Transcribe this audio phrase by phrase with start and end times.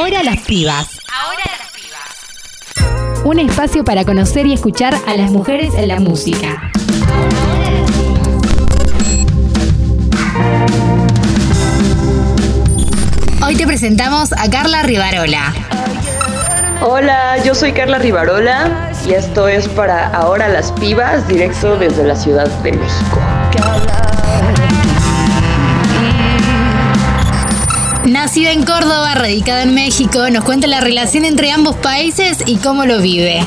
[0.00, 0.98] Ahora las pibas.
[1.12, 3.22] Ahora las pibas.
[3.22, 6.72] Un espacio para conocer y escuchar a las mujeres en la música.
[13.46, 15.52] Hoy te presentamos a Carla Rivarola.
[16.80, 22.16] Hola, yo soy Carla Rivarola y esto es para Ahora las Pibas, directo desde la
[22.16, 23.20] Ciudad de México.
[28.06, 32.86] Nacida en Córdoba, radicada en México, nos cuenta la relación entre ambos países y cómo
[32.86, 33.40] lo vive.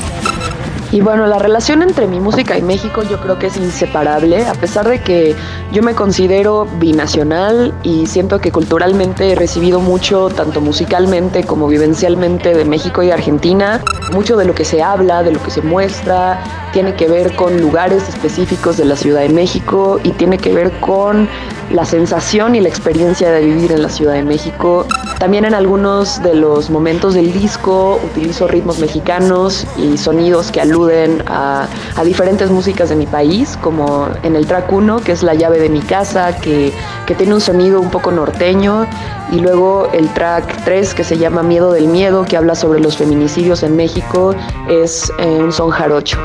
[0.92, 4.54] Y bueno, la relación entre mi música y México yo creo que es inseparable, a
[4.54, 5.34] pesar de que
[5.72, 12.54] yo me considero binacional y siento que culturalmente he recibido mucho, tanto musicalmente como vivencialmente,
[12.54, 13.80] de México y Argentina.
[14.12, 16.40] Mucho de lo que se habla, de lo que se muestra,
[16.72, 20.70] tiene que ver con lugares específicos de la Ciudad de México y tiene que ver
[20.78, 21.28] con
[21.70, 24.86] la sensación y la experiencia de vivir en la Ciudad de México.
[25.18, 31.22] También en algunos de los momentos del disco utilizo ritmos mexicanos y sonidos que aluden
[31.26, 31.66] a,
[32.04, 35.70] diferentes músicas de mi país, como en el track 1, que es La llave de
[35.70, 36.72] mi casa, que,
[37.06, 38.86] que tiene un sonido un poco norteño,
[39.32, 42.96] y luego el track 3, que se llama Miedo del Miedo, que habla sobre los
[42.96, 44.34] feminicidios en México,
[44.68, 46.18] es eh, un son jarocho.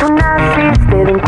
[0.00, 0.18] Tan
[0.90, 1.20] solo un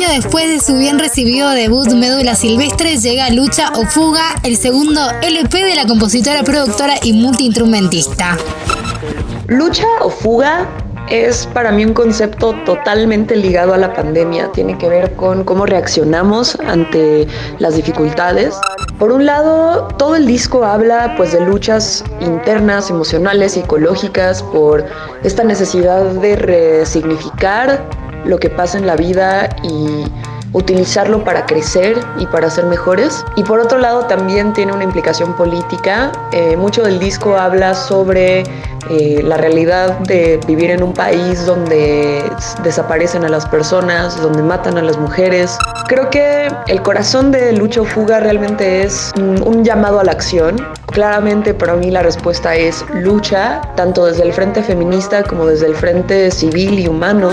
[0.00, 5.00] año después de su bien recibido debut Médula Silvestre llega Lucha o Fuga, el segundo
[5.20, 8.38] LP de la compositora, productora y multiinstrumentista.
[9.48, 10.66] Lucha o Fuga
[11.10, 14.50] es para mí un concepto totalmente ligado a la pandemia.
[14.52, 17.26] Tiene que ver con cómo reaccionamos ante
[17.58, 18.54] las dificultades.
[18.98, 24.86] Por un lado, todo el disco habla pues de luchas internas, emocionales, psicológicas por
[25.24, 30.04] esta necesidad de resignificar lo que pasa en la vida y
[30.52, 33.24] utilizarlo para crecer y para ser mejores.
[33.36, 36.12] Y por otro lado también tiene una implicación política.
[36.32, 38.42] Eh, mucho del disco habla sobre
[38.88, 42.24] eh, la realidad de vivir en un país donde
[42.64, 45.56] desaparecen a las personas, donde matan a las mujeres.
[45.86, 50.56] Creo que el corazón de Lucho Fuga realmente es un llamado a la acción.
[50.86, 55.74] Claramente para mí la respuesta es lucha, tanto desde el frente feminista como desde el
[55.74, 57.30] frente civil y humano.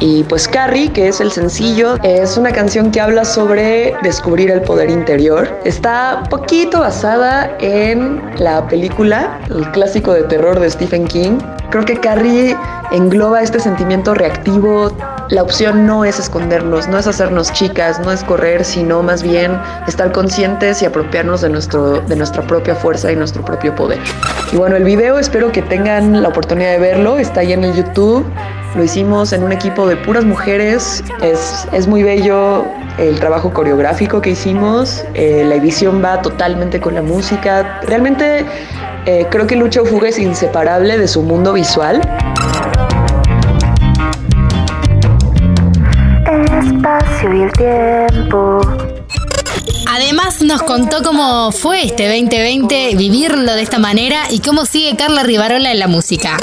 [0.00, 4.60] Y pues Carrie, que es el sencillo, es una canción que habla sobre descubrir el
[4.60, 5.48] poder interior.
[5.64, 11.38] Está poquito basada en la película, el clásico de terror de Stephen King.
[11.70, 12.56] Creo que Carrie
[12.92, 14.92] engloba este sentimiento reactivo.
[15.30, 19.60] La opción no es escondernos, no es hacernos chicas, no es correr, sino más bien
[19.86, 23.98] estar conscientes y apropiarnos de, nuestro, de nuestra propia fuerza y nuestro propio poder.
[24.52, 27.74] Y bueno, el video espero que tengan la oportunidad de verlo, está ahí en el
[27.74, 28.24] YouTube.
[28.74, 31.02] Lo hicimos en un equipo de puras mujeres.
[31.22, 32.64] Es, es muy bello
[32.98, 35.04] el trabajo coreográfico que hicimos.
[35.14, 37.80] Eh, la edición va totalmente con la música.
[37.82, 38.44] Realmente
[39.06, 42.00] eh, creo que Lucha Fuga es inseparable de su mundo visual.
[46.26, 48.60] El espacio y el tiempo.
[49.90, 55.22] Además nos contó cómo fue este 2020 vivirlo de esta manera y cómo sigue Carla
[55.22, 56.36] Rivarola en la música.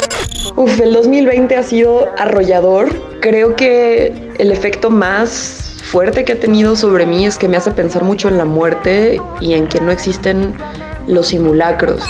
[0.58, 2.88] Uf, el 2020 ha sido arrollador.
[3.20, 7.72] Creo que el efecto más fuerte que ha tenido sobre mí es que me hace
[7.72, 10.54] pensar mucho en la muerte y en que no existen
[11.08, 12.02] los simulacros.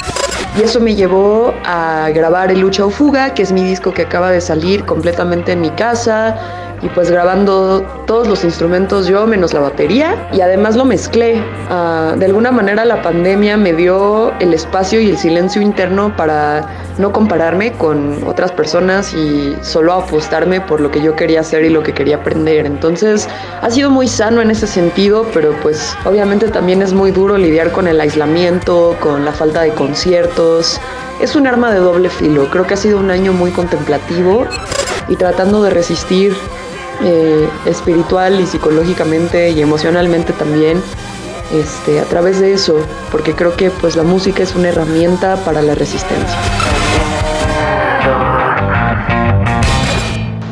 [0.60, 4.04] Y eso me llevó a grabar El Lucha o Fuga, que es mi disco que
[4.04, 6.38] acaba de salir completamente en mi casa
[6.84, 11.42] y pues grabando todos los instrumentos yo menos la batería y además lo mezclé.
[11.70, 16.85] Ah, de alguna manera la pandemia me dio el espacio y el silencio interno para
[16.98, 21.70] no compararme con otras personas y solo apostarme por lo que yo quería hacer y
[21.70, 22.66] lo que quería aprender.
[22.66, 23.28] Entonces
[23.62, 27.72] ha sido muy sano en ese sentido, pero pues obviamente también es muy duro lidiar
[27.72, 30.80] con el aislamiento, con la falta de conciertos.
[31.22, 32.50] Es un arma de doble filo.
[32.50, 34.46] Creo que ha sido un año muy contemplativo
[35.08, 36.36] y tratando de resistir
[37.04, 40.82] eh, espiritual y psicológicamente y emocionalmente también
[41.52, 42.78] este, a través de eso,
[43.12, 46.65] porque creo que pues la música es una herramienta para la resistencia.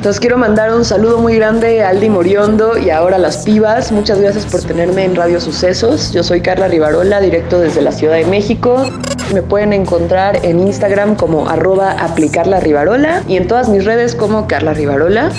[0.03, 3.93] Entonces quiero mandar un saludo muy grande a Aldi Moriondo y ahora a las pibas.
[3.93, 6.11] Muchas gracias por tenerme en Radio Sucesos.
[6.11, 8.85] Yo soy Carla Rivarola, directo desde la Ciudad de México.
[9.33, 14.45] Me pueden encontrar en Instagram como arroba aplicarla Rivarola y en todas mis redes como
[14.45, 15.31] Carla Rivarola.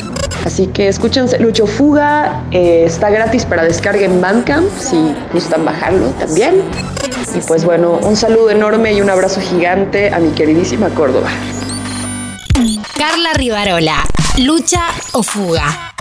[0.46, 6.06] Así que escúchense Lucho Fuga, eh, está gratis para descarga en Bandcamp si gustan bajarlo
[6.18, 6.62] también.
[7.34, 11.28] Y pues bueno, un saludo enorme y un abrazo gigante a mi queridísima Córdoba.
[12.96, 14.04] Carla Rivarola,
[14.38, 14.82] lucha
[15.12, 15.94] o fuga.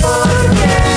[0.00, 0.87] Porque